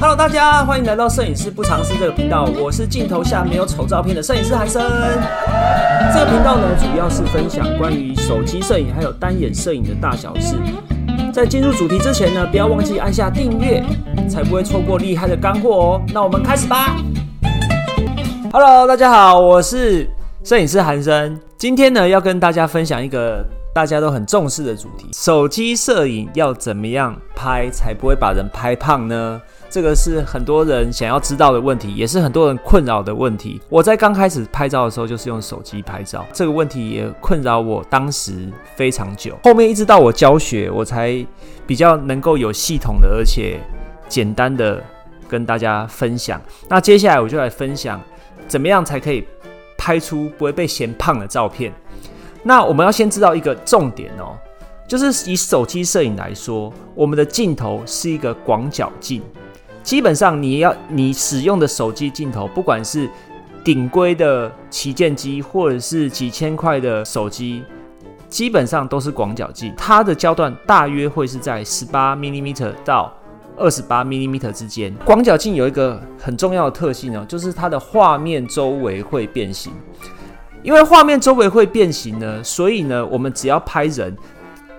[0.00, 4.80] Hello，大家欢迎来到摄影师不尝试这个频道，我是镜头下没有丑照片的摄影师韩生。
[6.14, 10.54] 这个频道呢，主要是分享关于手机摄影还有单眼摄影的大小事。
[11.32, 13.82] 在进入主题之前呢，不要忘记按下订阅，
[14.28, 16.02] 才不会错过厉害的干货哦。
[16.14, 16.94] 那我们开始吧。
[18.52, 20.08] Hello，大家好，我是
[20.44, 21.36] 摄影师韩生。
[21.56, 23.44] 今天呢，要跟大家分享一个
[23.74, 29.40] 大家都很重视的主题：手机摄影要怎么样拍才不会把人拍胖呢？
[29.70, 33.60] 这个是很多人想要知道的问题，也是很多人困扰的问题。
[33.68, 39.36] 我在刚开始拍照的时候，就是用手机拍照，这个问题也困扰我当时非常久。
[39.44, 41.24] 后面一直到我教学，我才
[41.66, 43.60] 比较能够有系统的，而且
[44.08, 44.82] 简单的
[45.28, 46.40] 跟大家分享。
[46.68, 48.00] 那接下来我就来分享，
[48.46, 49.22] 怎么样才可以
[49.76, 51.70] 拍出不会被嫌胖的照片。
[52.42, 54.34] 那我们要先知道一个重点哦，
[54.86, 59.22] 就是以手机摄影来说，我们的镜头是一个广角镜。
[59.82, 63.08] 基本上，你要你使用的手机镜头，不管是
[63.64, 67.62] 顶规的旗舰机，或者是几千块的手机，
[68.28, 69.72] 基本上都是广角镜。
[69.76, 73.12] 它的焦段大约会是在十八 mm 到
[73.56, 74.94] 二十八 mm 之间。
[75.04, 79.72] 广角镜有一个很重要的特性呢，就是它的画面周围会变形。
[80.62, 84.14] 因为画面周围会变形呢，所以呢，我们只要拍人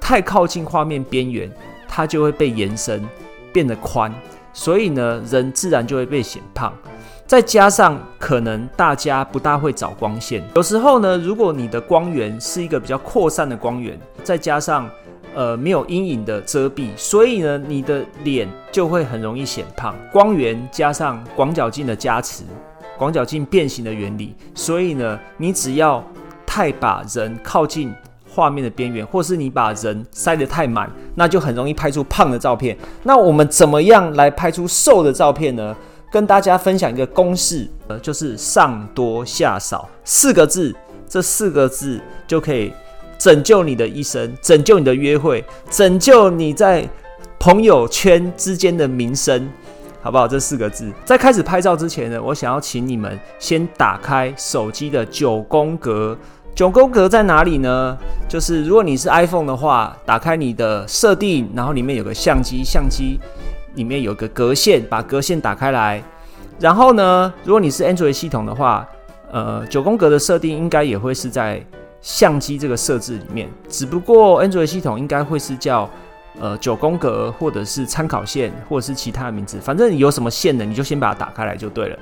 [0.00, 1.50] 太靠近画面边缘，
[1.86, 3.02] 它就会被延伸，
[3.52, 4.12] 变得宽。
[4.58, 6.72] 所以呢，人自然就会被显胖，
[7.26, 14.88] 再加上可能大家不大会找光线，有时候呢，如果你的光源是一个比较扩散的光源，再加上
[15.34, 19.94] 呃没有阴影的遮蔽，所以呢，你的脸就会很容易显胖。
[20.10, 22.42] 光源加上广角镜的加持，
[22.96, 26.02] 广角镜变形的原理，所以呢，你只要
[26.46, 27.92] 太把人靠近。
[28.36, 32.76] 画面的边缘，或是你把人塞得太满，那就很容易拍出胖的照片。
[33.04, 35.74] 那我们怎么样来拍出瘦的照片呢？
[36.12, 40.74] 跟大家分享一个公式，呃，就是上多下少四个字，
[41.08, 42.70] 这四个字就可以
[43.18, 46.86] 拯救你的一生，拯救你的约会，拯救你在
[47.38, 49.48] 朋友圈之间的名声，
[50.02, 50.28] 好不好？
[50.28, 56.16] 这四个字，在开始拍照之前呢，我想要请你们先打开手机的九宫格。
[56.56, 57.98] 九宫格在哪里呢？
[58.26, 63.20] 就是如果你是 iPhone 的话，打开你的设定，然后里面有个相机，相机
[63.74, 66.02] 里面有个格线，把格线打开来。
[66.58, 68.88] 然后呢，如果你是 Android 系统的话，
[69.30, 71.62] 呃，九宫格的设定应该也会是在
[72.00, 75.86] 相机这个设置里面，只不过 Android 系统应该会是叫
[76.40, 79.58] 呃九宫格，或者是参考线，或者是其他的名字。
[79.60, 81.98] 反正你有什么线的，你就先把它打开来就对了。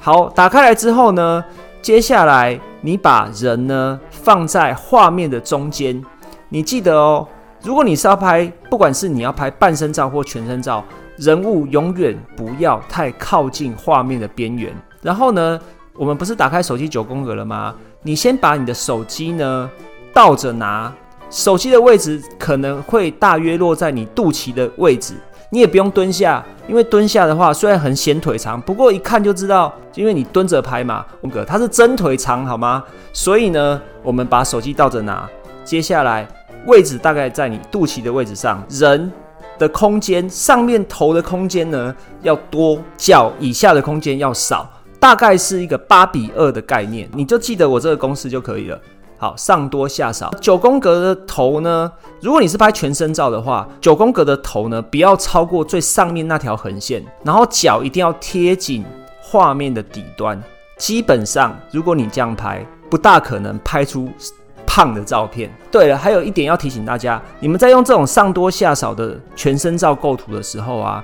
[0.00, 1.44] 好，打开来之后呢？
[1.86, 6.04] 接下来，你把人呢放在画面的中间。
[6.48, 7.24] 你记得哦，
[7.62, 10.84] 如果你是要拍，不管是你要拍半身照或全身照，
[11.16, 14.74] 人物永远不要太靠近画面的边缘。
[15.00, 15.60] 然后呢，
[15.94, 17.72] 我们不是打开手机九宫格了吗？
[18.02, 19.70] 你先把你的手机呢
[20.12, 20.92] 倒着拿，
[21.30, 25.14] 手机的位置可能会大约落在你肚脐的位置。
[25.50, 32.82] 你也不用蹲下，因为蹲下的话虽然很显腿长，不过一看就知道，因为你蹲着拍嘛，峰哥它是真腿长，好吗？
[33.12, 35.28] 所以呢，我们把手机倒着拿，
[35.64, 36.26] 接下来
[36.66, 39.12] 位置大概在你肚脐的位置上，人
[39.56, 44.68] 的空间上面头的空间呢要多，脚以下的空间要少，
[44.98, 48.78] 大概是一个八比二的概念，你就记得我这个公式就可以了。
[49.18, 50.30] 好，上多下少。
[50.40, 51.90] 九宫格的头呢？
[52.20, 58.84] 如果你是拍全身照的话，九宫格的头呢，不要超过最上面那条横线，然后脚一定要贴紧
[59.22, 60.38] 画面的底端。
[60.76, 64.06] 基本上，如果你这样拍，不大可能拍出
[64.66, 65.50] 胖的照片。
[65.70, 71.02] 对了，还有一点要提醒大家，你们在用这种上多下少的全身照构图的时候啊，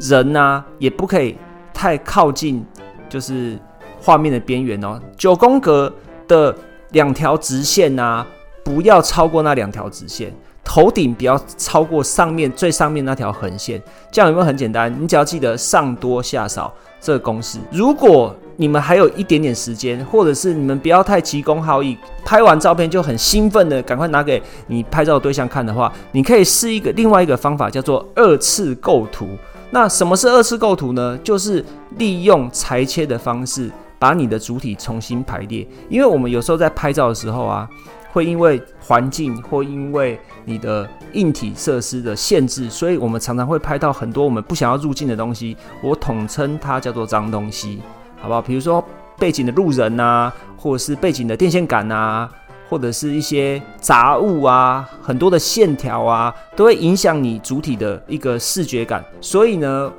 [0.00, 1.38] 人呢也不可以
[1.72, 2.66] 太靠近，
[3.08, 3.56] 就是
[4.00, 5.00] 画面的边缘哦。
[5.16, 5.92] 九宫格
[6.26, 6.52] 的。
[6.92, 8.24] 两条直线呐，
[8.64, 10.32] 不要超过那两条直线。
[10.64, 13.82] 头顶不要超过上面最上面那条横线。
[14.12, 14.94] 这样有没有很简单？
[15.02, 17.58] 你只要记得上多下少这个公式。
[17.72, 29.26] 如果你们还有一点点时间，或者是你们不要太急功好义，拍完照片就很兴奋的赶快拿给你拍照的对象看的话，你可以试一个另外一个方法，叫做二次构图。
[29.70, 31.18] 那什么是二次构图呢？
[31.24, 31.64] 就是
[31.96, 33.68] 利用裁切的方式。
[34.02, 37.68] 把你的主体重新排列，因为我们有时候在拍照的时候啊，
[38.10, 45.56] 会因为环境或因为你的硬体设施的限制，所以我们常常会拍到很多我们不想要入镜的东西。
[45.80, 47.80] 我统称它叫做脏东西，
[48.20, 48.42] 好不好？
[48.42, 48.84] 比如说
[49.20, 52.28] 背景的路人啊，或者是背景的电线杆啊，
[52.68, 59.04] 或者是一些杂物啊，很多的线条啊，都会影响你主体的一个视觉感。
[59.20, 59.92] 所以呢。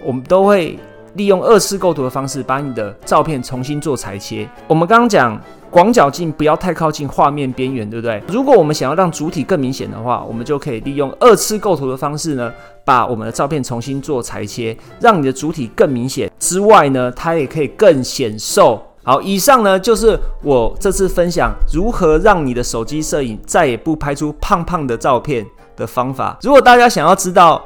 [0.00, 0.78] 我们都会
[1.18, 4.48] 利用二次构图的方式，把你的照片重新做裁切。
[4.68, 5.38] 我们刚刚讲
[5.68, 8.22] 广角镜不要太靠近画面边缘，对不对？
[8.28, 12.50] 如果我们想要让主体更明显的话，我们就可以利用二次构图的方式呢，
[12.84, 16.30] 把我们的照片重新做裁切，让你的主体更明显。
[16.38, 18.80] 之外呢，它也可以更显瘦。
[19.02, 25.44] 好，以上呢就是我这次分享如何让你的手机摄影再也不拍出胖胖的照片
[25.76, 26.38] 的方法。
[26.42, 27.62] 如果大家想要知道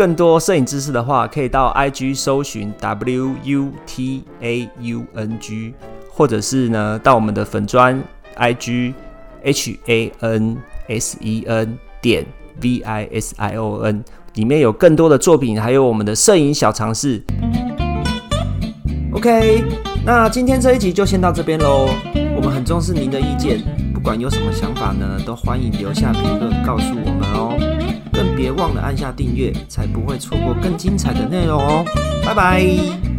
[0.00, 5.74] 更多摄影知识的话，可以到 IG 搜寻 W U T A U N G，
[6.08, 8.02] 或者是呢到我们的粉砖
[8.38, 8.94] IG
[9.42, 10.56] H A N
[10.88, 12.24] S E N 点
[12.62, 14.02] V I S I O N，
[14.36, 17.22] 里面有更多的作品，还有我们的摄影小常识。
[19.12, 19.62] OK，
[20.02, 21.90] 那今天这一集就先到这边喽。
[22.34, 23.60] 我们很重视您的意见，
[23.92, 27.79] 不管有什么想法呢，都欢迎留下评论告诉我们哦。
[28.40, 31.84] 别忘了按下订阅，才不会错过更精彩的内容哦。
[32.24, 33.09] 拜拜。